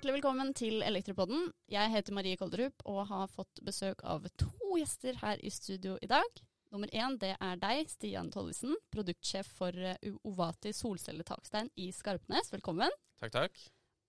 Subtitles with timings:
[0.00, 1.50] Hjertelig velkommen til Elektropodden.
[1.68, 6.08] Jeg heter Marie Kolderup og har fått besøk av to gjester her i studio i
[6.08, 6.40] dag.
[6.72, 12.48] Nummer én det er deg, Stian Tollesen, produktsjef for eh, Ovati solcelletakstein i Skarpnes.
[12.48, 12.96] Velkommen.
[13.20, 13.60] Takk, takk.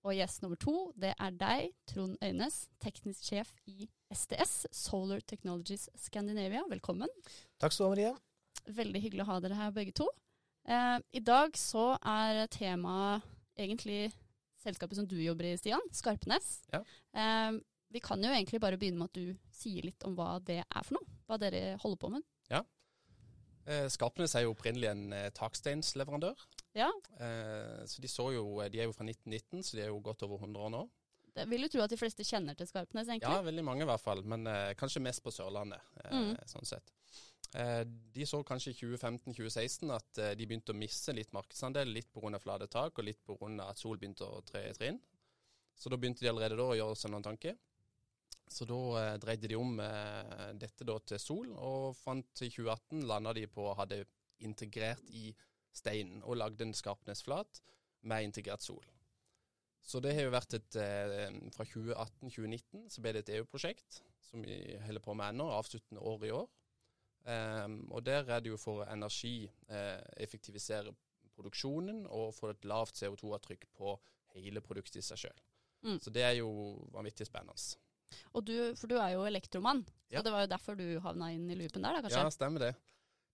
[0.08, 5.90] Og gjest nummer to det er deg, Trond Øynes, teknisk sjef i SDS, Solar Technologies
[6.00, 6.64] Scandinavia.
[6.72, 7.12] Velkommen.
[7.60, 8.80] Takk skal du ha, Marie.
[8.80, 10.08] Veldig hyggelig å ha dere her begge to.
[10.72, 13.28] Eh, I dag så er temaet
[13.60, 14.06] egentlig
[14.64, 16.62] selskapet som du jobber i, Stian, Skarpnes.
[16.74, 16.84] Ja.
[17.14, 17.60] Eh,
[17.92, 20.84] vi kan jo egentlig bare begynne med at du sier litt om hva det er
[20.88, 21.18] for noe.
[21.28, 22.24] Hva dere holder på med.
[23.70, 26.40] Eh, Skarpnes er jo opprinnelig en eh, taksteinsleverandør.
[26.74, 26.88] Ja,
[27.22, 30.40] Eh, så de, jo, de er jo fra 1919, så de er jo godt over
[30.42, 30.80] 100 år nå.
[31.36, 33.30] det vil jo tro at de fleste kjenner til Skarpnes, egentlig.
[33.30, 36.34] Ja, veldig mange i hvert fall, men eh, kanskje mest på Sørlandet, eh, Mm.
[36.50, 36.90] sånn sett.
[37.52, 42.08] Eh, de så kanskje i 2015-2016 at eh, de begynte å miste litt markedsandel, litt
[42.14, 42.40] pga.
[42.40, 43.50] flate tak og litt pga.
[43.66, 45.02] at sol begynte å tre i trinn.
[45.76, 47.58] Så da begynte de allerede da å gjøre seg noen tanker.
[48.48, 49.76] Så da eh, dreide de om
[50.60, 54.06] dette da til sol, og fant i 2018 landa de på å ha det
[54.40, 55.34] integrert i
[55.76, 57.62] steinen, og lagde en Skarpnesflat
[58.08, 58.84] med integrert sol.
[59.84, 60.76] Så det har jo vært et
[61.56, 66.28] Fra 2018-2019 så ble det et EU-prosjekt som vi holder på med ennå, avsluttende år
[66.28, 66.50] i år.
[67.30, 70.94] Ehm, og der er det jo for å energieffektivisere
[71.36, 73.88] produksjonen og få et lavt CO2-avtrykk på
[74.36, 75.40] hele produktet i seg sjøl.
[75.86, 76.00] Mm.
[76.02, 76.50] Så det er jo
[76.94, 77.58] vanvittig spennende.
[78.36, 80.20] Og du, for du er jo elektromann, Ja.
[80.20, 82.24] så det var jo derfor du havna inn i loopen der, da kanskje?
[82.26, 82.76] Ja, stemmer det.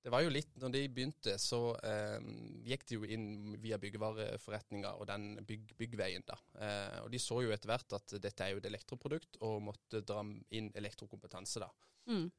[0.06, 2.20] Det var jo litt, når de begynte, så eh,
[2.64, 6.38] gikk de jo inn via byggevareforretninga og den bygg, byggveien, da.
[6.64, 10.04] Eh, og de så jo etter hvert at dette er jo et elektroprodukt, og måtte
[10.08, 10.22] dra
[10.56, 11.70] inn elektrokompetanse, da.
[12.08, 12.30] Mm.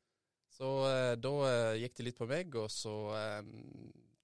[0.59, 3.42] Så eh, da eh, gikk de litt på meg, og så eh,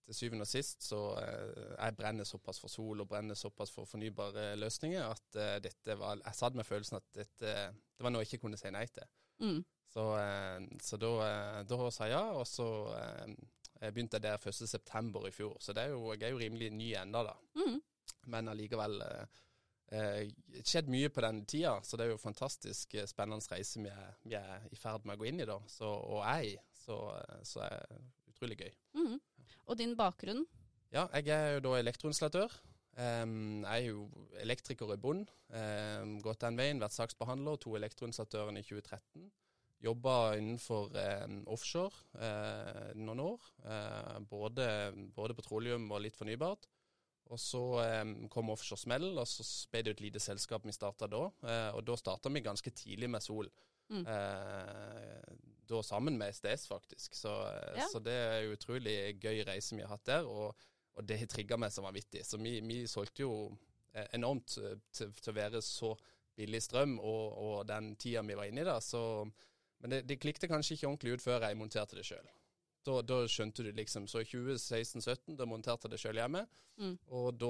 [0.04, 4.50] til syvende og sist så jeg brenner såpass for sol og brenner såpass for fornybare
[4.60, 8.42] løsninger at dette var Jeg satt med følelsen at dette det var noe jeg ikke
[8.42, 9.06] kunne si nei til.
[9.40, 9.62] Mm.
[9.94, 10.04] Så,
[10.84, 11.30] så da,
[11.64, 15.24] da sa jeg ja, og så eh, begynte jeg der 1.9.
[15.24, 15.56] i fjor.
[15.56, 17.34] Så det er jo, jeg er jo rimelig ny ennå, da.
[17.62, 17.80] Mm.
[18.34, 19.00] Men allikevel
[19.94, 23.92] eh, skjedd mye på den tida, så det er jo fantastisk eh, spennende reise vi
[23.92, 25.60] er, vi er i ferd med å gå inn i, da.
[25.70, 26.54] Så, og er i.
[26.84, 28.02] Så, eh, så er det
[28.34, 28.76] utrolig gøy.
[28.98, 29.16] Mm.
[29.64, 30.44] Og din bakgrunn?
[30.94, 32.52] Ja, jeg er jo da elektroinstallatør.
[32.94, 34.04] Um, jeg er jo
[34.38, 35.24] elektriker i bunn.
[35.50, 39.24] Um, gått den veien, vært saksbehandler, to elektroinstallatøren i 2013.
[39.84, 43.48] Jobba innenfor um, offshore uh, noen år.
[43.66, 44.68] Uh, både,
[45.16, 46.68] både petroleum og litt fornybart.
[47.32, 51.08] Og så eh, kom offshore smell, og så ble det et lite selskap vi starta
[51.08, 51.22] da.
[51.46, 53.48] Eh, og da starta vi ganske tidlig med sol.
[53.88, 54.04] Mm.
[54.06, 55.34] Eh,
[55.68, 57.14] da sammen med SDS, faktisk.
[57.16, 57.88] Så, eh, Ja.
[57.88, 60.24] så det er jo utrolig gøy reise vi har hatt der.
[60.28, 60.54] og
[60.94, 62.20] og det har trigga meg så vanvittig.
[62.22, 63.32] Så vi, vi solgte jo
[63.94, 65.88] eh, enormt eh, til, til å være så
[66.38, 68.76] billig strøm og, og den tida vi var inne i da.
[68.78, 69.00] Så,
[69.82, 72.30] men det, det klikket kanskje ikke ordentlig ut før jeg monterte det sjøl.
[72.84, 74.06] Da, da skjønte du liksom.
[74.10, 76.96] Så i 2016-2017 da monterte jeg det sjøl hjemme, Mm.
[77.14, 77.48] og da,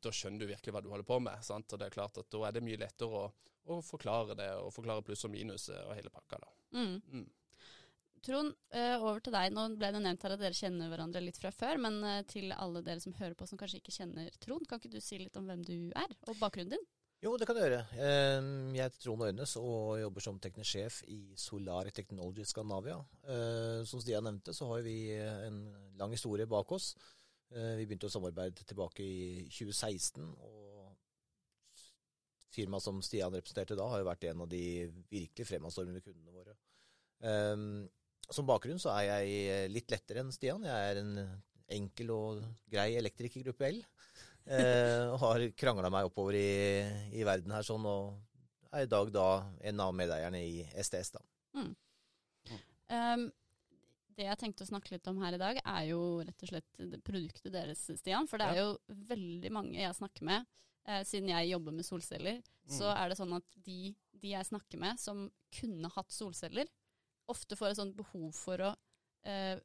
[0.00, 1.40] da skjønner du virkelig hva du holder på med.
[1.42, 1.72] sant?
[1.74, 3.32] Og det er klart at da er det mye lettere å,
[3.66, 6.38] å forklare det, og forklare pluss og minus og hele pakka.
[6.44, 6.52] da.
[6.78, 7.02] Mm.
[7.12, 7.26] Mm.
[8.22, 9.52] Trond, eh, over til deg.
[9.54, 12.50] Nå ble det nevnt her at dere kjenner hverandre litt fra før, men eh, til
[12.54, 15.36] alle dere som hører på som kanskje ikke kjenner Trond, kan ikke du si litt
[15.38, 16.86] om hvem du er, og bakgrunnen din?
[17.18, 17.80] Jo, det kan jeg gjøre.
[17.98, 23.00] Jeg heter Trond Øynes og jobber som teknisk sjef i Solar Technology Scandinavia.
[23.26, 25.56] Eh, Som Stian nevnte, så har vi en
[25.98, 26.92] lang historie bak oss.
[27.50, 30.94] Eh, Vi begynte å samarbeide tilbake i 2016, og
[32.54, 34.62] firmaet som Stian representerte da, har jo vært en av de
[35.10, 36.54] virkelig fremadstormende kundene våre.
[38.30, 40.62] Som bakgrunn så er jeg litt lettere enn Stian.
[40.62, 43.82] Jeg er en enkel og grei elektriker i gruppe L.
[44.48, 46.52] Eh, har krangla meg oppover i,
[47.20, 48.14] i verden her sånn, og
[48.72, 49.26] er i dag da
[49.70, 51.24] en av medeierne i STS, da.
[52.88, 53.26] Um,
[54.18, 57.02] det jeg tenkte å snakke litt om her i dag, er jo rett og slett
[57.06, 58.26] produktet deres, Stian.
[58.26, 58.70] For det er jo
[59.12, 60.48] veldig mange jeg snakker med,
[60.88, 64.80] eh, siden jeg jobber med solceller, så er det sånn at de, de jeg snakker
[64.82, 66.68] med som kunne hatt solceller,
[67.30, 68.72] ofte får et sånt behov for å
[69.28, 69.60] eh,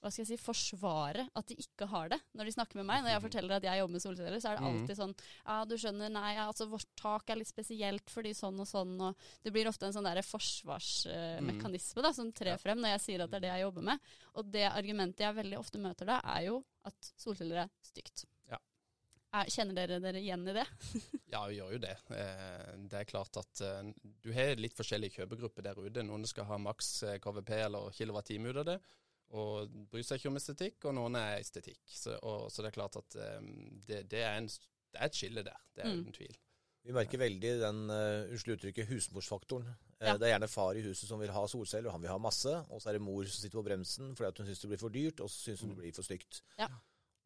[0.00, 2.18] hva skal jeg si, forsvare at de ikke har det.
[2.34, 4.56] Når de snakker med meg, når jeg forteller at jeg jobber med solceller, så er
[4.56, 4.80] det Mhm.
[4.80, 5.14] alltid sånn
[5.46, 9.16] Ja, du skjønner, nei, altså vårt tak er litt spesielt fordi sånn og sånn, og
[9.44, 13.30] det blir ofte en sånn derre forsvarsmekanisme da, som trer frem når jeg sier at
[13.32, 14.00] det er det jeg jobber med.
[14.40, 18.24] Og det argumentet jeg veldig ofte møter da, er jo at solceller er stygt.
[18.50, 18.58] Ja.
[19.32, 20.66] Er, kjenner dere dere igjen i det?
[21.30, 21.92] Ja, vi gjør jo det.
[22.10, 23.92] Eh, Det er klart at eh,
[24.24, 26.02] du har litt forskjellige kjøpegrupper der ute.
[26.02, 28.80] Noen skal ha maks eh, KVP eller kilowattime ut av det,
[29.30, 31.80] og bryr seg ikke om estetikk, og noen er estetikk.
[31.86, 33.50] Så, og, så det er klart at um,
[33.86, 36.00] det, det, er en, det er et skille der, det er Mm.
[36.02, 36.38] uten tvil.
[36.82, 39.66] Vi merker veldig den uh, unnskyld uttrykket, husmorsfaktoren.
[39.68, 40.14] Uh, Ja.
[40.16, 42.52] Det er gjerne far i huset som vil ha solceller, og han vil ha masse.
[42.72, 44.80] Og så er det mor som sitter på bremsen fordi at hun syns det blir
[44.80, 46.38] for dyrt, og så syns hun det blir for stygt.
[46.58, 46.70] Ja.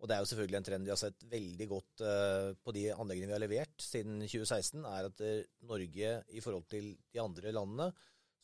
[0.02, 2.82] Og det er jo selvfølgelig en trend vi har sett veldig godt uh, på de
[2.92, 5.22] anleggene vi har levert siden 2016, er at
[5.70, 7.86] Norge i forhold til de andre landene,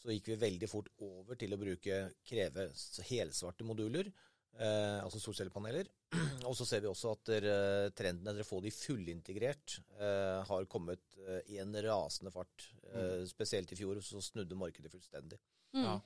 [0.00, 2.68] så gikk vi veldig fort over til å bruke kreve
[3.10, 4.08] helsvarte moduler,
[4.56, 5.90] eh, altså solcellepaneler.
[6.48, 7.48] Og så ser vi også at der,
[7.96, 12.70] trenden etter å få de fullintegrert eh, har kommet eh, i en rasende fart.
[12.94, 15.38] Eh, spesielt i fjor så snudde markedet fullstendig.
[15.76, 15.84] Mm.
[15.84, 15.98] Ja,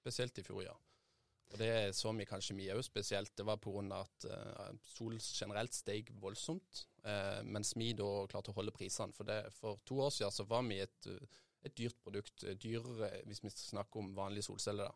[0.00, 0.78] spesielt i fjor, ja.
[1.52, 3.34] Og det så vi kanskje mye òg spesielt.
[3.36, 3.82] Det var pga.
[3.98, 9.12] at uh, sol generelt steg voldsomt, uh, mens vi da klarte å holde prisene.
[9.12, 9.28] For,
[9.58, 13.42] for to år siden så var vi et, uh, et dyrt produkt, eh, dyrere hvis
[13.44, 14.84] vi snakker om vanlige solceller.
[14.84, 14.92] da.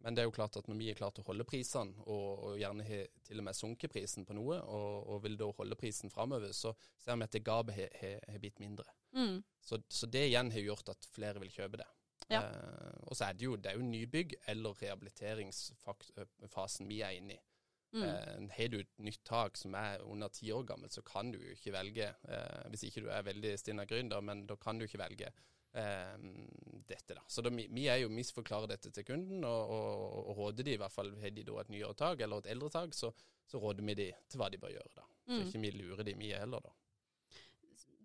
[0.00, 2.54] Men det er jo klart at når vi er klart å holde prisene, og, og
[2.58, 6.10] gjerne har til og med sunket prisen på noe, og, og vil da holde prisen
[6.10, 8.84] framover, så ser vi at det gapet har- blitt mindre.
[9.12, 9.42] Mm.
[9.60, 11.88] Så, så det igjen har gjort at flere vil kjøpe det.
[12.30, 12.40] Ja.
[12.46, 17.32] Eh, og så er det jo, det er jo nybygg eller rehabiliteringsfasen vi er inne
[17.36, 17.40] i.
[17.92, 18.02] Mm.
[18.06, 21.38] Eh, har du et nytt tak som er under ti år gammelt, så kan du
[21.42, 24.84] jo ikke velge, eh, hvis ikke du er veldig Stina Gründer, men da kan du
[24.86, 25.32] ikke velge
[25.74, 26.14] eh,
[26.86, 27.14] dette.
[27.16, 27.24] da.
[27.26, 30.80] Så da, vi er jo, misforklarer dette til kunden, og, og, og råder de i
[30.82, 33.10] hvert fall, har de da et nyere tak eller et eldre tak, så,
[33.50, 34.94] så råder vi de til hva de bør gjøre.
[34.96, 35.02] da.
[35.26, 35.46] Så Mm.
[35.46, 36.72] ikke vi lurer de mye heller, da.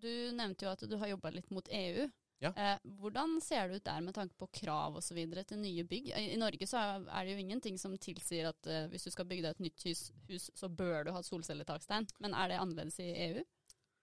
[0.02, 2.04] Du nevnte jo at du har jobba litt mot EU.
[2.44, 2.50] Ja.
[2.52, 5.18] Eh, hvordan ser det ut der med tanke på krav osv.
[5.48, 6.10] til nye bygg?
[6.12, 9.28] I, I Norge så er det jo ingenting som tilsier at eh, hvis du skal
[9.28, 12.08] bygge deg et nytt hus, hus, så bør du ha solcelletakstein.
[12.20, 13.44] Men er det annerledes i EU?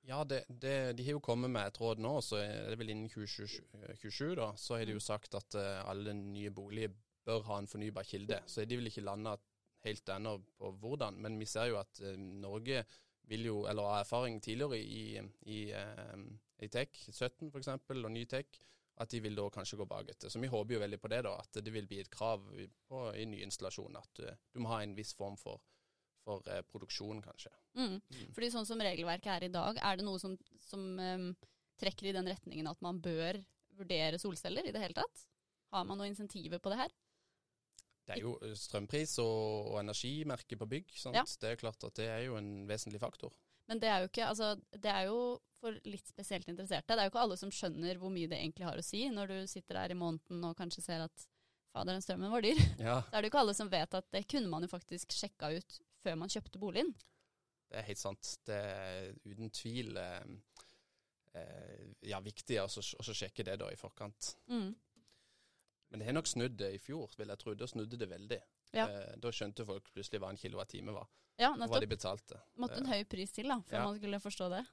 [0.04, 2.92] Ja, det, det, de har jo kommet med et råd nå, så er det vel
[2.92, 6.92] innen 2027, da, så har de jo sagt at eh, alle nye boliger
[7.24, 8.42] bør ha en fornybar kilde.
[8.50, 9.38] Så er de vel ikke landa
[9.84, 12.84] helt ennå på hvordan, men vi ser jo at eh, Norge
[13.30, 16.24] vil jo, eller har erfaring tidligere i, i, eh,
[16.66, 18.60] i Tech 17 f.eks., og ny Tech,
[19.02, 20.30] at de vil da kanskje gå bak etter.
[20.30, 22.44] Så vi håper jo veldig på det, da, at det vil bli et krav
[22.90, 25.64] på, i ny installasjon at du, du må ha en viss form for,
[26.26, 27.54] for eh, produksjon, kanskje.
[27.80, 27.98] Mm.
[28.36, 30.38] Fordi sånn som regelverket er i dag, er det noe som,
[30.68, 31.32] som um,
[31.82, 33.42] trekker i den retningen at man bør
[33.74, 35.26] vurdere solceller i det hele tatt?
[35.74, 36.94] Har man noen insentiver på det her?
[38.06, 40.90] Det er jo eh, strømpris og, og energimerke på bygg.
[41.00, 41.16] Sant?
[41.16, 41.24] Ja.
[41.24, 43.32] Det er klart at det er jo en vesentlig faktor.
[43.72, 45.20] Men det er jo ikke, altså, det er jo
[45.64, 46.92] for litt spesielt interesserte.
[46.92, 49.32] Det er jo ikke alle som skjønner hvor mye det egentlig har å si når
[49.32, 51.24] du sitter der i måneden og kanskje ser at
[51.72, 52.60] fader, den strømmen var dyr.
[52.84, 55.16] Ja, Så er det jo ikke alle som vet at det kunne man jo faktisk
[55.16, 56.92] sjekka ut før man kjøpte boligen.
[57.72, 58.34] det er helt sant.
[58.46, 60.28] Det er uten tvil eh,
[61.40, 64.36] eh, ja, viktig å så- å så sjekke det da i forkant.
[64.52, 64.76] Mm.
[65.94, 67.54] Men det har nok snudd det i fjor, vil jeg tro.
[67.54, 68.40] Da snudde det veldig.
[68.74, 68.88] Ja.
[68.90, 71.06] Eh, da skjønte folk plutselig hva en kilowattime var,
[71.38, 71.70] Ja, nettopp.
[71.76, 72.40] hva de betalte.
[72.58, 73.84] Måtte en Eh, høy pris til da, for Ja.
[73.86, 74.64] man skulle forstå det.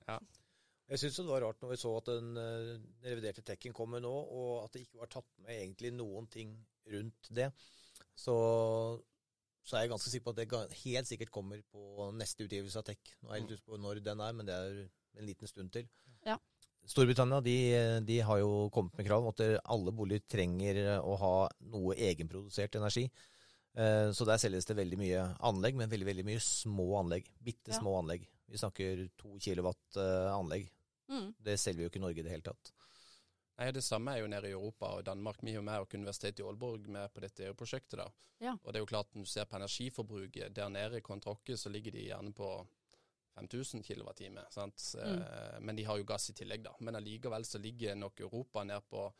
[0.89, 4.01] Jeg syns det var rart når vi så at den, eh, den reviderte tekken kommer
[4.01, 7.53] nå, og at det ikke var tatt med egentlig noen ting rundt det.
[8.17, 8.35] Så,
[9.63, 12.85] så er jeg ganske sikker på at det helt sikkert kommer på neste utgivelse av
[12.89, 12.99] Tech.
[13.23, 14.91] Nå er jeg litt usikker på når den er, men det er
[15.21, 15.87] en liten stund til.
[16.27, 16.39] Ja.
[16.87, 21.35] Storbritannia de, de har jo kommet med krav om at alle boliger trenger å ha
[21.71, 23.05] noe egenprodusert energi.
[23.77, 27.29] Eh, Så der selges det veldig mye anlegg, men veldig veldig mye små anlegg.
[27.39, 27.79] Bitte Ja.
[27.79, 28.27] anlegg.
[28.49, 30.71] Vi snakker to kilowatt eh, anlegg.
[31.09, 31.35] Mm.
[31.39, 32.73] Det selger jo ikke i Norge i det hele tatt.
[33.59, 35.43] Nei, Det samme er jo nede i Europa og Danmark.
[35.43, 37.99] Vi er jo med og Universitetet i Aalborg med på dette EU-prosjektet.
[37.99, 38.09] da.
[38.41, 38.53] Ja.
[38.65, 41.69] Og det er jo klart, når du ser på energiforbruket der nede kontra oss, så
[41.71, 42.67] ligger de gjerne på
[43.37, 44.51] 5000 kWt.
[44.51, 44.95] sant?
[44.99, 46.73] Eh, Men de har jo gass i tillegg, da.
[46.81, 49.13] Men allikevel så ligger nok Europa ned på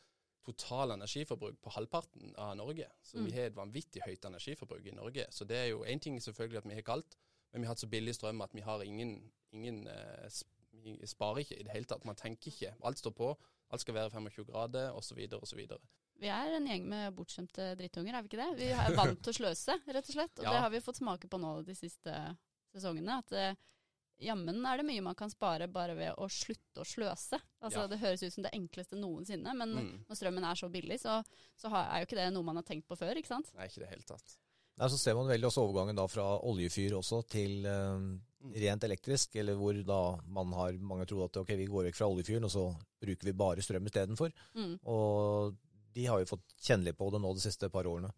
[0.45, 2.87] total energiforbruk på halvparten av Norge.
[3.03, 3.25] Så Mm.
[3.27, 5.27] vi har et vanvittig høyt energiforbruk i Norge.
[5.31, 7.17] Så det er jo én ting selvfølgelig at vi har kaldt,
[7.53, 10.29] men vi har hatt så billig strøm at vi har ingen, ingen eh,
[10.73, 12.05] Vi sparer ikke i det hele tatt.
[12.07, 12.75] Man tenker ikke.
[12.85, 13.37] Alt står på.
[13.71, 15.59] Alt skal være 25 grader, osv., osv.
[16.21, 18.57] Vi er en gjeng med bortskjemte drittunger, er vi ikke det?
[18.59, 20.39] Vi er vant til å sløse, rett og slett.
[20.39, 20.51] Og Ja.
[20.53, 22.37] det har vi fått smake på nå de siste
[22.73, 23.19] sesongene.
[23.19, 23.55] At eh,
[24.21, 27.39] jammen er det mye man kan spare bare ved å slutte å sløse.
[27.63, 27.87] Altså Ja.
[27.91, 30.05] Det høres ut som det enkleste noensinne, men Mm.
[30.09, 31.23] når strømmen er så billig, så,
[31.57, 33.51] så har, er jo ikke det noe man har tenkt på før, ikke sant?
[33.57, 34.37] Nei, ikke det helt tatt.
[34.79, 39.35] Nei, Så ser man veldig også overgangen da fra oljefyr også til eh, rent elektrisk,
[39.37, 42.51] eller hvor da man har mange tror at ok, vi går vekk fra oljefyren, og
[42.55, 42.65] så
[43.03, 44.33] bruker vi bare strøm istedenfor.
[44.57, 44.79] Mm.
[44.89, 45.55] Og
[45.93, 48.13] de har jo fått kjennelig på det nå de siste par årene.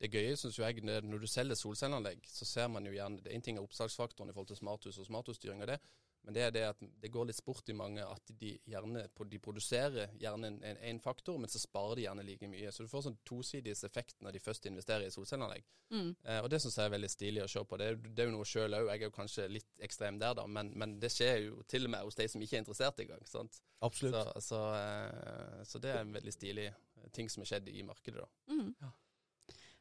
[0.00, 3.34] Det gøye synes jo jeg, når du selger solcelleanlegg, så ser man jo gjerne det
[3.36, 5.80] En ting er oppsalgsfaktoren i forhold til smarthus og smarthusstyring, og det,
[6.24, 9.38] Men det er det at det går litt sport i mange at de gjerne de
[9.40, 12.68] produserer gjerne en, en, en faktor, men så sparer de gjerne like mye.
[12.72, 15.64] Så du får sånn tosidig effekt når de først investerer i solcelleanlegg.
[15.90, 16.10] Mm.
[16.24, 17.78] Eh, og det syns jeg er veldig stilig å se på.
[17.80, 18.90] Det, er- det er jo noe sjøl òg.
[18.92, 21.94] Jeg er jo kanskje litt ekstrem der, da, men, men det skjer jo til og
[21.96, 23.24] med hos de som ikke er interessert engang.
[23.26, 23.60] sant?
[23.80, 24.20] Absolutt.
[24.36, 26.68] Så, så, eh, så det er en veldig stilig
[27.16, 28.28] ting som har skjedd i markedet, da.
[28.52, 28.74] Mm.
[28.84, 28.92] Ja.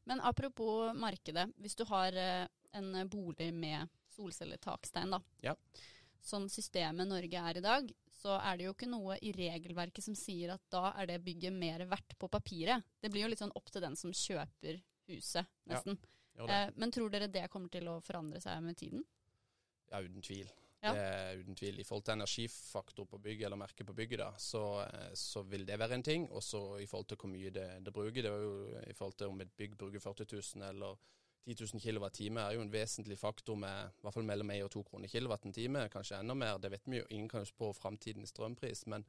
[0.10, 1.46] Men apropos markedet.
[1.62, 5.22] Hvis du har eh, en bolig med solcelletakstein, da.
[5.46, 5.56] Ja.
[6.20, 10.18] Sånn systemet Norge er i dag, så er det jo ikke noe i regelverket som
[10.18, 12.84] sier at da er det bygget mer verdt på papiret.
[13.00, 15.96] Det blir jo litt sånn opp til den som kjøper huset, nesten.
[16.36, 16.50] Ja.
[16.50, 19.06] eh, men tror dere det kommer til å forandre seg med tiden?
[19.90, 20.50] Ja, uten tvil.
[20.80, 20.94] Ja.
[20.96, 21.80] Det er uten tvil.
[21.80, 25.66] I forhold til energifaktor på bygget, eller merke på bygget, da, så, eh, så vil
[25.68, 26.32] det være en ting.
[26.32, 28.22] Og så i forhold til hvor mye det, det bruker.
[28.22, 30.96] Det er jo i forhold til om et bygg bruker 40 000 eller
[31.48, 34.72] 10 000 kWt, er jo en vesentlig faktor med i hvert fall mellom 1 og
[34.72, 36.58] 2 kroner kilowatten time, kanskje enda mer.
[36.58, 37.06] Det vet vi jo.
[37.10, 39.06] Ingen kan jo spå framtidens strømpris, men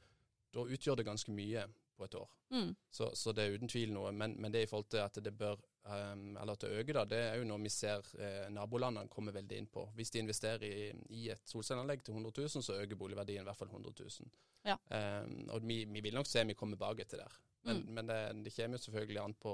[0.55, 1.67] da utgjør det ganske mye
[2.01, 2.31] på et år.
[2.57, 2.71] Mm.
[2.91, 4.11] Så, så det er uten tvil noe.
[4.17, 7.05] Men, men det i forhold til at det bør um, eller at det øker, da,
[7.13, 9.85] det er jo noe vi ser eh, nabolandene kommer veldig inn på.
[9.99, 10.89] Hvis de investerer i,
[11.21, 14.33] i et solcelleanlegg til 100 000, så øker boligverdien i hvert fall 100 000.
[14.69, 14.77] Ja.
[14.91, 17.41] Um, og vi, vi vil nok se vi kommer bak etter der.
[17.69, 17.89] Men, Mm.
[17.95, 19.51] men det, det kommer jo selvfølgelig an på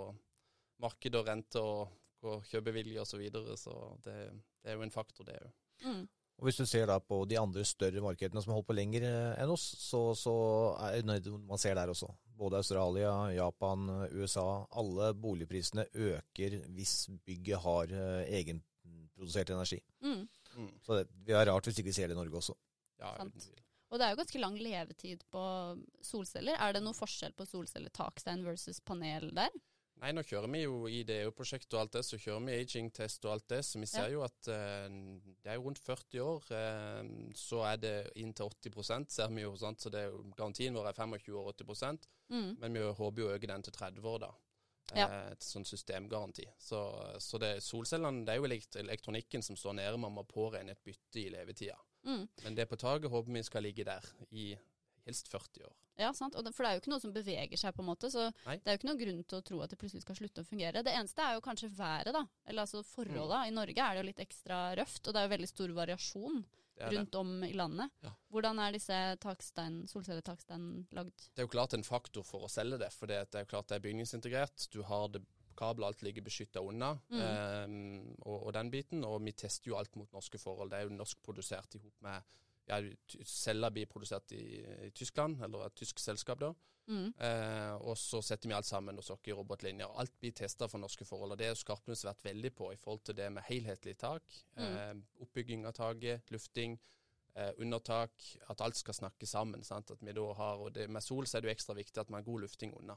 [0.82, 1.88] marked og rente og,
[2.22, 3.10] og kjøpevilje osv.
[3.10, 3.72] Så, videre, så
[4.04, 4.14] det,
[4.62, 5.50] det er jo en faktor, det òg.
[5.86, 6.04] Mm.
[6.36, 9.06] Og Hvis du ser da på de andre større markedene som har holdt på lenger
[9.08, 10.34] eh, enn oss, så, så
[10.84, 12.10] er det noe man ser der også.
[12.36, 14.66] Både Australia, Japan, USA.
[14.76, 19.80] Alle boligprisene øker hvis bygget har eh, egenprodusert energi.
[20.04, 20.26] Mm.
[20.56, 20.72] Mm.
[20.84, 22.56] Så det det, er rart hvis ikke vi ser det i Norge også.
[23.00, 23.48] Ja, Sant.
[23.86, 25.42] Og det er jo ganske lang levetid på
[26.02, 26.58] solceller.
[26.58, 29.52] Er det noe forskjell på solcelletakstein versus panel der?
[30.02, 33.24] Nei, nå kjører vi jo i det EU-prosjektet og alt det, så kjører vi aging-test
[33.24, 33.62] og alt det.
[33.64, 34.88] Så vi ser jo at eh,
[35.40, 39.54] det er jo rundt 40 år, eh, så er det inntil 80% ser vi jo.
[39.56, 39.80] sant?
[39.80, 42.56] Så det er garantien vår er 25 år 80 Mm.
[42.58, 44.30] men vi håper jo å øke den til 30 år, da.
[44.94, 45.06] Ja.
[45.06, 46.44] Eh, et sånn systemgaranti.
[46.58, 46.80] Så,
[47.22, 49.98] så det, solcellene det er jo elekt elektronikken som står nede.
[49.98, 51.78] Man må påregne et bytte i levetida.
[52.06, 52.26] Mm.
[52.44, 54.52] Men det på taket håper vi skal ligge der i
[55.06, 55.74] helst 40 år.
[55.96, 56.34] Ja, sant.
[56.36, 58.10] Og det, for det er jo ikke noe som beveger seg, på en måte.
[58.12, 58.58] Så Nei.
[58.60, 60.48] det er jo ikke noen grunn til å tro at det plutselig skal slutte å
[60.48, 60.82] fungere.
[60.84, 62.24] Det eneste er jo kanskje været, da.
[62.44, 63.38] Eller altså forholda.
[63.40, 63.48] Mm.
[63.48, 66.42] I Norge er det jo litt ekstra røft, og det er jo veldig stor variasjon
[66.76, 66.98] er det.
[66.98, 67.94] rundt om i landet.
[68.04, 68.12] Ja.
[68.34, 70.66] Hvordan er disse takstein, solcelletakstein
[70.98, 71.30] lagd?
[71.32, 73.70] Det er jo klart en faktor for å selge det, for det er jo klart
[73.72, 74.68] det er bygningsintegrert.
[74.74, 75.22] Du har det
[75.56, 77.20] kabler, alt ligger beskytta unna, Mm.
[77.24, 79.04] ehm, og, og den biten.
[79.08, 80.68] Og vi tester jo alt mot norske forhold.
[80.70, 82.22] Det er jo norskprodusert i hop med
[82.66, 82.80] ja,
[83.24, 86.52] Celler blir produsert i, i Tyskland, eller et tysk selskap, da.
[86.86, 87.08] Mm.
[87.18, 89.90] Eh, og så setter vi alt sammen hos oss i robotlinjer.
[89.98, 91.34] Alt blir testa for norske forhold.
[91.34, 94.36] og Det har Skarpnes vært veldig på i forhold til det med helhetlig tak.
[94.54, 94.92] Eh,
[95.24, 96.78] oppbygging av taket, lufting,
[97.34, 98.12] eh, undertak.
[98.50, 99.64] At alt skal snakke sammen.
[99.64, 99.90] Sant?
[99.90, 102.10] At vi da har, og det, Med sol så er det jo ekstra viktig at
[102.10, 102.96] man har god lufting unna.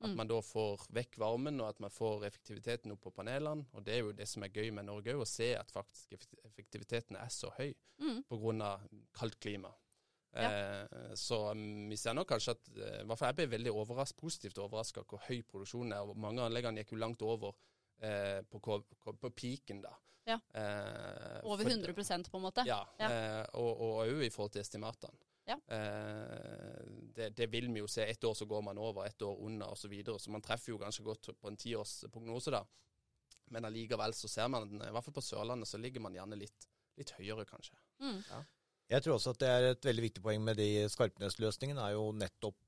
[0.00, 0.16] At Mm.
[0.16, 3.66] man da får vekk varmen, og at man får effektiviteten opp på panelene.
[3.74, 6.14] Og det er jo det som er gøy med Norge, å se at faktisk
[6.44, 8.22] effektiviteten er så høy Mm.
[8.28, 8.80] pga.
[9.12, 9.72] kaldt klima.
[10.34, 10.50] Ja.
[10.50, 13.72] Eh, så mm, vi ser nok kanskje at eh, i hvert fall Jeg ble veldig
[13.74, 16.00] overras, positivt overraska hvor høy produksjonen er.
[16.08, 17.54] og Mange av anleggene gikk jo langt over
[18.00, 18.60] eh, på,
[19.18, 19.90] på piken, da.
[20.26, 20.38] Ja.
[20.54, 22.64] Eh, Over 100% på en måte?
[22.66, 23.08] Ja, Ja.
[23.40, 25.16] eh, og òg i forhold til estimatene.
[25.48, 25.56] Ja.
[25.74, 26.82] Eh,
[27.16, 28.04] det, det vil vi jo se.
[28.04, 29.86] Ett år så går man over, ett år under osv.
[29.86, 30.18] Så, videre.
[30.18, 32.64] så man treffer jo ganske godt på en tiårs prognose, da.
[33.48, 36.68] Men allikevel så ser man, i hvert fall på Sørlandet, så ligger man gjerne litt,
[37.00, 37.78] litt høyere, kanskje.
[38.04, 38.20] Mm.
[38.92, 42.10] Jeg tror også at det er et veldig viktig poeng med de Skarpnes-løsningene, er jo
[42.16, 42.58] nettopp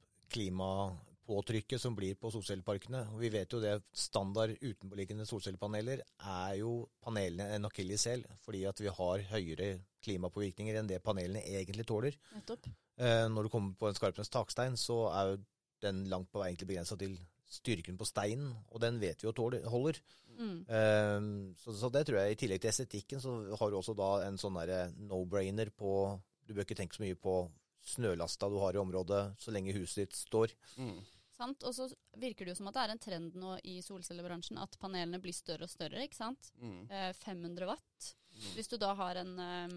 [1.30, 3.14] klimapåtrykket som blir på solcelleparkene.
[3.14, 8.80] Og Vi vet jo det, standard utenpåliggende solcellepaneler er jo panelene en akilleshæl, fordi at
[8.80, 12.16] vi har høyere klimapåvirkninger enn det panelene egentlig tåler.
[12.34, 12.66] Nettopp.
[12.98, 15.42] Eh, når du kommer på en Skarpnes takstein, så er jo
[15.82, 17.18] den langt på vei egentlig begrensa til
[17.50, 20.00] styrken på steinen, og den vet vi jo tåler, holder.
[20.38, 20.64] Mm.
[20.66, 24.26] Eh, så, så det tror jeg, i tillegg til estetikken, så har du også da
[24.26, 27.44] en sånn derre no-brainer på Du bør ikke tenke så mye på
[27.86, 30.52] snølasta du har i området, så lenge huset ditt står.
[30.76, 30.98] Mm.
[31.40, 31.64] Sant?
[31.68, 31.88] Og så
[32.20, 35.34] virker det jo som at det er en trend nå i solcellebransjen at panelene blir
[35.36, 36.52] større og større, ikke sant?
[36.60, 36.82] Mm.
[36.90, 38.10] Eh, 500 watt.
[38.36, 38.50] Mm.
[38.58, 39.74] Hvis du da har en eh,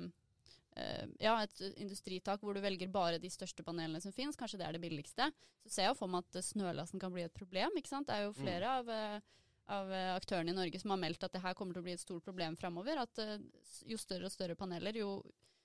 [0.84, 4.67] eh, ja, et industritak hvor du velger bare de største panelene som finnes, kanskje det
[4.67, 5.29] er det billigste,
[5.63, 7.72] så ser jeg for meg at snølassen kan bli et problem.
[7.79, 8.08] ikke sant?
[8.10, 9.20] Det er jo flere av, eh,
[9.74, 11.96] av eh, aktørene i Norge som har meldt at det her kommer til å bli
[11.96, 13.00] et stort problem framover.
[13.05, 13.38] At eh,
[13.88, 15.22] jo større og større paneler, jo,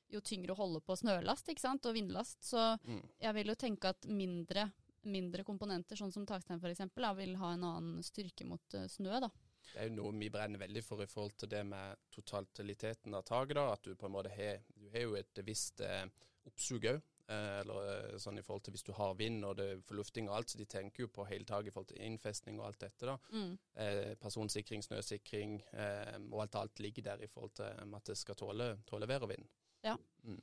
[0.08, 1.86] jo tyngre å holde på snølast ikke sant?
[1.90, 2.38] og vindlast.
[2.46, 3.02] Så Mm.
[3.20, 4.70] jeg vil jo tenke at mindre,
[5.06, 6.86] mindre komponenter, sånn som takstein f.eks.,
[7.18, 9.20] vil ha en annen styrke mot eh, snø.
[9.26, 9.30] da.
[9.68, 13.26] Det er jo noe vi brenner veldig for i forhold til det med totaliteten av
[13.28, 13.58] taket.
[13.58, 16.06] da, At du på en måte har, du har jo et visst eh,
[16.48, 17.00] oppsug òg.
[17.28, 20.38] Eh, eller sånn i forhold til hvis du har vind og det er forlufting og
[20.38, 23.04] alt, så de tenker jo på hele taket i forhold til innfestning og alt dette.
[23.04, 23.18] da.
[23.34, 23.50] Mm.
[23.84, 28.38] Eh, personsikring, snøsikring eh, og alt, alt ligger der i forhold til at det skal
[28.38, 29.44] tåle, tåle vær og vind.
[29.84, 29.98] Ja.
[30.24, 30.40] Mm.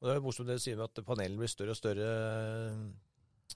[0.00, 2.06] Og det er jo morsomt det du sier med at panelene blir større og større,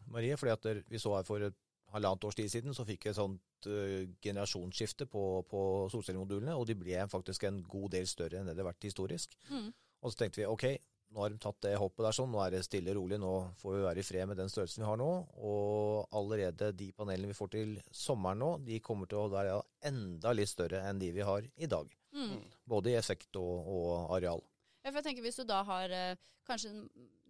[0.07, 0.37] Marie.
[0.37, 1.61] fordi at vi så her for et
[1.95, 5.61] halvannet års tid siden, så fikk vi et sånt uh, generasjonsskifte på, på
[5.93, 9.37] solcellemodulene, og de ble faktisk en god del større enn det det har vært historisk.
[9.51, 9.71] Mm.
[10.03, 10.67] Og så tenkte vi ok,
[11.15, 13.33] nå har de tatt det hoppet der sånn, nå er det stille og rolig, nå
[13.61, 15.11] får vi være i fred med den størrelsen vi har nå.
[15.47, 20.35] Og allerede de panelene vi får til sommeren nå, de kommer til å være enda
[20.35, 21.95] litt større enn de vi har i dag.
[22.19, 22.35] Mm.
[22.67, 24.43] Både i effekt og, og areal.
[24.83, 26.75] Ja, for jeg tenker Hvis du da har eh, Kanskje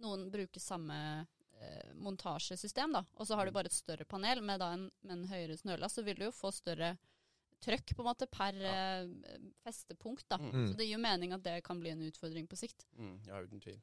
[0.02, 0.97] noen bruker samme
[1.94, 5.26] montasjesystem, da, og så har du bare et større panel med, da en, med en
[5.30, 6.94] høyere snølast, så vil du jo få større
[7.64, 9.09] trøkk på en måte per eh,
[9.64, 10.26] festepunkt.
[10.28, 10.38] da.
[10.38, 10.68] Mm.
[10.68, 12.87] Så det gir jo mening at det kan bli en utfordring på sikt.
[12.99, 13.80] Mm, ja, uten tvil.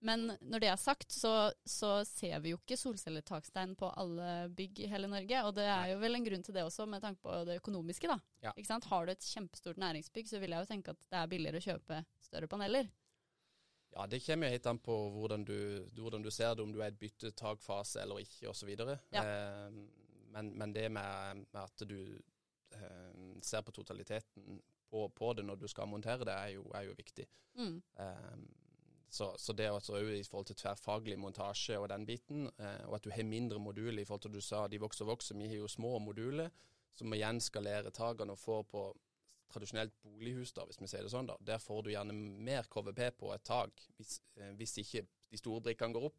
[0.00, 4.80] Men når det er sagt, så, så ser vi jo ikke solcelletakstein på alle bygg
[4.80, 5.42] i hele Norge.
[5.44, 8.08] Og det er jo vel en grunn til det også, med tanke på det økonomiske.
[8.08, 8.16] da.
[8.46, 8.54] Ja.
[8.88, 11.66] Har du et kjempestort næringsbygg, så vil jeg jo tenke at det er billigere å
[11.68, 12.88] kjøpe større paneler.
[13.94, 15.56] Ja, det kommer jo helt an på hvordan du,
[15.98, 18.70] hvordan du ser det, om du er i et byttetakfase eller ikke osv.
[19.12, 19.24] Ja.
[19.24, 19.72] Eh,
[20.30, 22.20] men, men det med, med at du
[22.76, 26.86] eh, ser på totaliteten på, på, det når du skal montere det, er jo, er
[26.86, 27.26] jo viktig.
[27.58, 27.82] Mm.
[27.98, 28.38] Eh,
[29.10, 32.82] så, så det også er jo i forhold til tverrfaglig montasje og den biten, eh,
[32.86, 35.38] og at du har mindre moduler i forhold til du sa de vokser og vokser.
[35.38, 36.50] Vi har jo små moduler
[36.94, 38.84] som igjen skalerer takene og får på
[39.52, 41.26] tradisjonelt bolighus, da, hvis vi sier det sånn.
[41.30, 45.38] da, Der får du gjerne mer KVP på et tak hvis, eh, hvis ikke de
[45.40, 46.18] store brikkene går opp.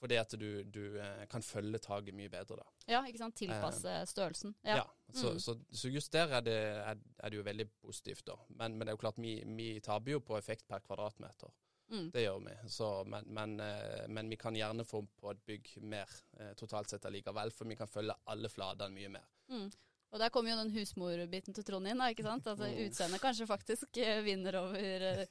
[0.00, 2.64] Fordi at du, du eh, kan følge taket mye bedre da.
[2.88, 3.34] Ja, ikke sant.
[3.36, 4.54] Tilpasse størrelsen.
[4.64, 4.78] Ja.
[4.80, 5.40] Ja, så, Mm.
[5.44, 8.36] så, så just der er det, er, er det jo veldig positivt, da.
[8.48, 11.52] Men, men det er jo klart, vi, vi taper jo på effekt per kvadratmeter.
[11.90, 12.08] Mm.
[12.14, 12.54] Det gjør vi.
[12.70, 16.88] Så, men, men, eh, men vi kan gjerne få på et bygg mer eh, totalt
[16.88, 19.26] sett allikevel, for vi kan følge alle flatene mye mer.
[19.52, 19.68] Mm.
[20.10, 22.46] Og der kommer jo den husmorbiten til Trond inn, da, ikke sant.
[22.50, 22.78] Altså Mm.
[22.88, 25.26] Utseendet kanskje faktisk eh, vinner over eh,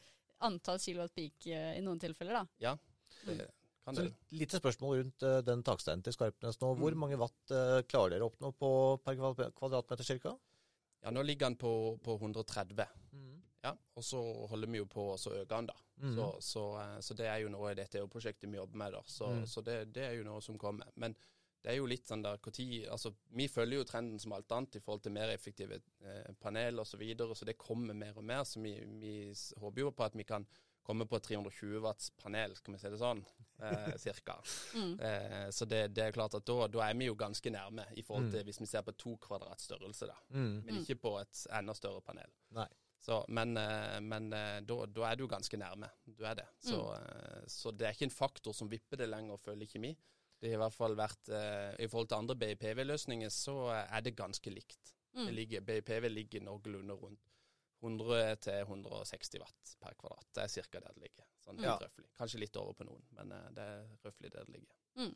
[0.47, 2.45] antall kilowatt peak eh, i noen tilfeller, da.
[2.63, 2.77] Ja,
[3.25, 3.49] det
[3.83, 4.13] kan Så det.
[4.31, 6.75] litt lite spørsmål rundt den taksteinen til Skarpnes nå.
[6.79, 6.99] Hvor Mm.
[6.99, 7.53] mange watt
[7.87, 8.69] klarer dere å oppnå på,
[9.03, 9.15] per
[9.51, 10.37] kvadratmeter ca.?
[11.03, 12.87] Ja, nå ligger den på, på 130.
[13.63, 15.73] Ja, og så holder vi jo på å øke den, da.
[15.99, 16.15] Mm.
[16.15, 16.63] Så, så,
[17.03, 19.01] så det er jo noe dette er jo prosjektet vi jobber med, da.
[19.05, 19.45] Så, Mm.
[19.47, 20.87] så det, det er jo noe som kommer.
[20.95, 21.15] Men
[21.63, 24.77] det er jo litt sånn der tid Altså, vi følger jo trenden som alt annet
[24.79, 28.23] i forhold til mer effektive eh, panel osv., så, videre, så det kommer mer og
[28.23, 28.45] mer.
[28.47, 29.13] Så vi, vi
[29.59, 30.47] håper jo på at vi kan
[30.89, 33.19] komme på 320 watts panel, skal vi si det sånn,
[33.61, 34.39] eh, cirka.
[34.73, 34.93] Mm.
[35.05, 38.01] Eh, så det, det er klart at da, da er vi jo ganske nærme i
[38.07, 38.31] forhold Mm.
[38.37, 40.15] til hvis vi ser på to kvadrats størrelse, da.
[40.33, 40.61] Mm.
[40.65, 42.31] Men ikke på et enda større panel.
[42.57, 42.65] Nei.
[42.99, 45.87] Så, men eh, men eh, da, da er du ganske nærme.
[46.03, 46.47] Du er det.
[46.59, 49.93] Så, eh, så det er ikke en faktor som vipper det lenger, føler ikke vi.
[50.39, 54.15] Det har i hvert fall vært eh, I forhold til andre BIPV-løsninger så er det
[54.15, 54.93] ganske likt.
[55.11, 55.33] Det Mm.
[55.35, 57.19] ligger, BIPV ligger noenlunde rundt
[57.81, 60.27] 100-160 watt per kvadrat.
[60.35, 60.79] Det er ca.
[60.79, 61.25] der det ligger.
[61.45, 61.77] Sånn Ja.
[61.77, 62.09] røffelig.
[62.17, 65.15] Kanskje litt over på noen, men eh, det er røffelig der det ligger.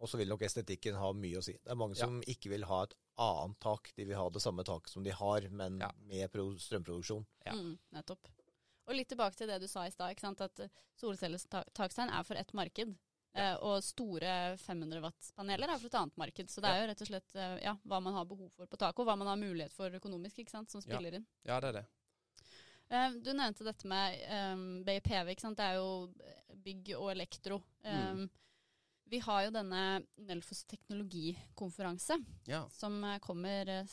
[0.00, 1.52] Og så vil nok estetikken ha mye å si.
[1.52, 2.04] Det er mange Ja.
[2.06, 3.92] som ikke vil ha et annet tak.
[3.96, 5.90] De vil ha det samme taket som de har, men Ja.
[6.06, 7.26] med strømproduksjon.
[7.46, 7.52] Ja.
[7.52, 8.26] Mm, nettopp.
[8.86, 12.96] Og litt tilbake til det du sa i stad, at solcelletakstein er for ett marked.
[13.38, 16.50] Eh, og store 500 watts-paneler er for et annet marked.
[16.50, 18.76] Så det er jo rett og slett eh, ja, hva man har behov for på
[18.80, 20.88] taket, og hva man har mulighet for økonomisk, ikke sant, som Ja.
[20.96, 21.26] spiller inn.
[21.46, 21.84] Ja, det er det.
[22.90, 24.18] Eh, du nevnte dette med
[24.56, 25.58] um, BIPV, ikke sant.
[25.60, 26.12] Det er jo
[26.64, 27.62] bygg og elektro.
[27.84, 28.22] Mm.
[28.24, 28.30] Um,
[29.08, 29.82] Vi har jo denne
[30.20, 32.66] Nelfos teknologikonferanse Ja.
[32.70, 33.86] som kommer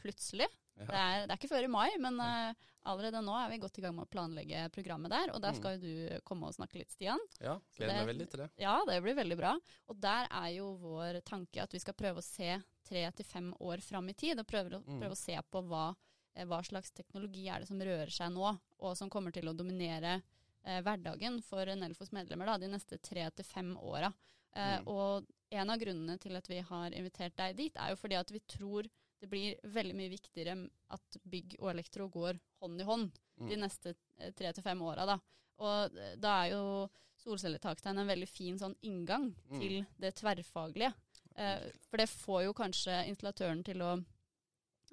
[0.00, 0.46] plutselig.
[0.78, 0.84] ja.
[0.86, 3.78] Det, er, det er ikke før i mai, men eh, allerede nå er vi godt
[3.78, 5.30] i gang med å planlegge programmet der.
[5.34, 5.56] Og der Mm.
[5.56, 7.18] skal jo du komme og snakke litt, Stian.
[7.40, 8.50] ja gleder meg veldig til det.
[8.58, 9.58] Ja, det blir veldig bra.
[9.88, 13.52] Og der er jo vår tanke at vi skal prøve å se tre til fem
[13.60, 15.00] år fram i tid, og prøve, Mm.
[15.00, 15.94] prøve å se på hva,
[16.34, 19.56] eh, hva slags teknologi er det som rører seg nå, og som kommer til å
[19.56, 20.22] dominere
[20.64, 24.12] eh, hverdagen for Nelfos medlemmer da, de neste tre til fem åra.
[24.54, 24.86] Eh, Mm.
[24.88, 28.30] Og en av grunnene til at vi har invitert deg dit, er jo fordi at
[28.30, 28.84] vi tror
[29.22, 30.56] det blir veldig mye viktigere
[30.90, 33.60] at bygg og elektro går hånd i hånd de Mm.
[33.62, 35.06] neste eh, tre til fem åra.
[35.06, 35.18] Da.
[35.62, 36.88] Og eh, da er jo
[37.22, 39.60] solcelletakstein en veldig fin sånn inngang Mm.
[39.60, 40.92] til det tverrfaglige.
[41.36, 43.92] Eh, for det får jo kanskje installatøren til å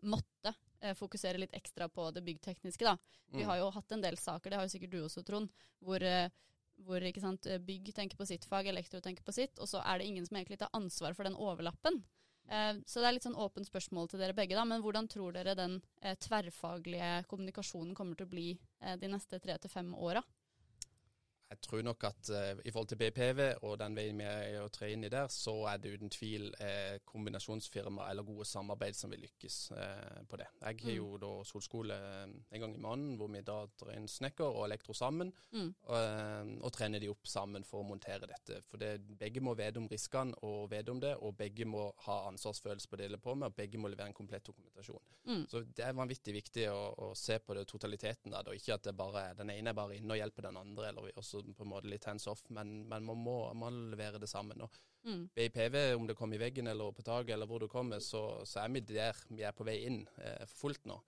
[0.03, 2.85] måtte eh, fokusere litt ekstra på det byggtekniske.
[2.85, 2.97] Da.
[3.33, 3.45] Vi Mm.
[3.49, 5.49] har jo hatt en del saker, det har jo sikkert du også, Trond,
[5.81, 6.29] hvor, eh,
[6.85, 9.97] hvor sant, eh, bygg tenker på sitt fag, elektro tenker på sitt, og så er
[9.99, 12.03] det ingen som egentlig tar ansvar for den overlappen.
[12.47, 15.35] Eh, så det er litt sånn åpent spørsmål til dere begge, da, men hvordan tror
[15.35, 19.91] dere den eh, tverrfaglige kommunikasjonen kommer til å bli eh, de neste tre til fem
[19.97, 20.23] åra?
[21.49, 24.69] Jeg tror nok at uh, i forhold til BPV og den veien vi er å
[24.73, 29.09] tre inn i der, så er det uten tvil eh, kombinasjonsfirma eller gode samarbeid som
[29.13, 30.45] vil lykkes eh, på det.
[30.61, 34.45] Jeg har jo da solskole en gang i måneden hvor vi da drar inn snekker
[34.45, 35.69] og elektro sammen, mm.
[35.89, 38.61] og, trener de opp sammen for å montere dette.
[38.69, 42.19] For det, begge må vite om riskene og vite om det, og begge må ha
[42.29, 45.01] ansvarsfølelse på det de holder på med, og begge må levere en komplett dokumentasjon.
[45.29, 45.43] Mm.
[45.49, 48.85] Så det er vanvittig viktig å, å se på det totaliteten da, og ikke at
[48.85, 51.71] det bare, den ene er bare inne og hjelper den andre, eller også på en
[51.71, 54.61] måte litt hands off, men, men man må man levere det sammen.
[54.65, 55.23] Og mm.
[55.35, 58.63] BIPV, om det kommer i veggen eller på taket eller hvor det kommer, så, så,
[58.63, 60.99] er vi der vi er på vei inn eh, for fullt nå.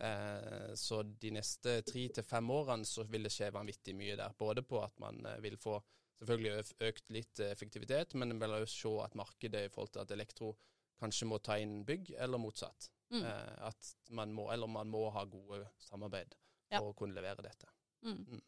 [0.00, 4.34] Eh, så de neste tre til fem årene så vil det skje vanvittig mye der.
[4.38, 5.78] Både på at man eh, vil få
[6.20, 10.54] selvfølgelig økt litt effektivitet, men vil også se at markedet i forhold til at elektro
[11.00, 12.90] kanskje må ta inn bygg, eller motsatt.
[13.12, 13.22] Mm.
[13.22, 16.34] Eh, at man må, eller man må ha gode samarbeid
[16.72, 16.90] for ja.
[16.90, 17.70] å kunne levere dette.
[18.04, 18.18] Mm.
[18.18, 18.42] Mm.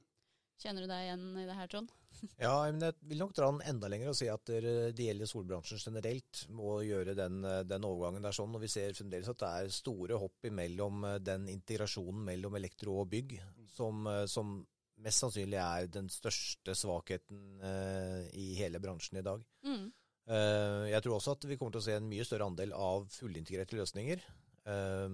[0.63, 1.91] Kjenner du deg igjen i det her, Trond?
[2.47, 5.83] ja, men jeg vil nok dra den enda lenger og si at det gjelder solbransjen
[5.83, 8.55] generelt må gjøre den, den, overgangen der sånn.
[8.57, 12.97] Og vi ser fremdeles at det er store hopp imellom eh, den integrasjonen mellom elektro
[13.03, 13.37] og bygg
[13.77, 14.59] som, eh, som
[15.05, 19.43] mest sannsynlig er den største svakheten uh, i hele bransjen i dag.
[19.67, 19.91] Mm.
[20.27, 23.05] Uh, jeg tror også at vi kommer til å se en mye større andel av
[23.13, 24.25] fullintegrerte løsninger.
[24.67, 25.11] Uh,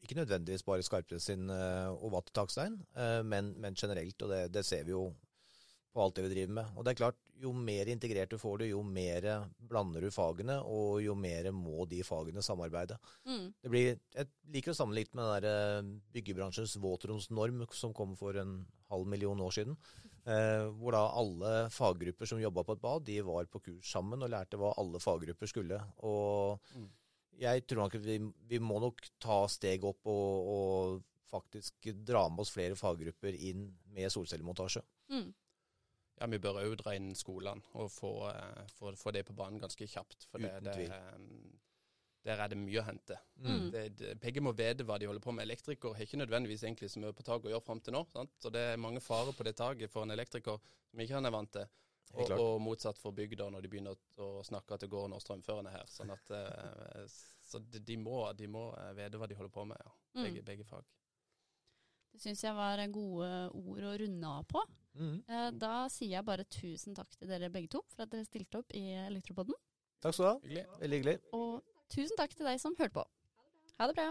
[0.00, 4.16] ikke nødvendigvis bare Skarpnes sin uh, og vattetakstein, uh, men, men, generelt.
[4.22, 5.10] Og det, det, ser vi jo
[5.92, 6.76] på alt det vi driver med.
[6.76, 9.26] Og det er klart, jo mer integrert du får det, jo mer
[9.70, 12.98] blander du fagene, og jo mer må de fagene samarbeide.
[13.28, 13.46] Mm.
[13.62, 18.36] Det blir, Jeg liker å sammenligne med den der eh, byggebransjens våtromsnorm som kom for
[18.40, 18.60] en
[18.92, 19.78] halv million år siden.
[20.28, 24.20] Eh, hvor da alle faggrupper som jobba på et bad, de var på kurs sammen
[24.20, 25.80] og lærte hva alle faggrupper skulle.
[26.04, 26.88] Og mm
[27.40, 32.42] jeg tror nok vi, vi må nok ta steg opp og, og, faktisk dra med
[32.42, 34.80] oss flere faggrupper inn med solcellemontasje.
[35.14, 35.28] Mm.
[36.18, 39.62] Ja, vi bør òg dra inn skolene og få, uh, få, få, det på banen
[39.62, 40.26] ganske kjapt.
[40.26, 41.52] For det, det, um,
[42.26, 43.16] der er det mye å hente.
[43.38, 43.68] Mm.
[43.72, 45.46] Det, det, begge må vite hva de holder på med.
[45.46, 48.02] Elektriker har ikke nødvendigvis egentlig så mye på taket å gjøre fram til nå.
[48.12, 48.34] Sant?
[48.42, 50.58] Så det er mange farer på det taket for en elektriker
[50.90, 51.70] som ikke han er vant til.
[52.10, 53.98] Og, og, motsatt for bygda når de begynner å,
[54.40, 55.86] å snakke at det går når strømførende her.
[55.90, 57.04] Sånn at, uh,
[57.46, 59.92] så de, må, de må uh, vite hva de holder på med, ja.
[60.18, 60.24] Mm.
[60.26, 60.84] begge, begge, fag.
[62.10, 64.64] Det syns jeg var gode ord å runde av på.
[64.98, 65.18] Mm.
[65.30, 68.58] Uh, da sier jeg bare tusen takk til dere begge to for at dere stilte
[68.64, 69.56] opp i Elektropodden.
[70.02, 70.36] Takk skal du ha.
[70.48, 70.66] Hyggelig.
[70.82, 71.16] Veldig hyggelig.
[71.36, 71.50] Og
[71.94, 73.04] tusen takk til deg som hørte på.
[73.78, 74.08] Ha det bra.